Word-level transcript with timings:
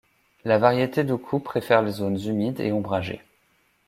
La 0.45 0.57
variété 0.57 1.03
duku, 1.03 1.39
préfère 1.39 1.83
les 1.83 1.91
zones 1.91 2.19
humides 2.25 2.59
et 2.59 2.71
ombragées. 2.71 3.21